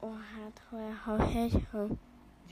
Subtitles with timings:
[0.00, 1.58] 我还好回去。